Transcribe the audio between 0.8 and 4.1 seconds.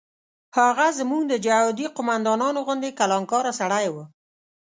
زموږ د جهادي قوماندانانو غوندې کلانکاره سړی و.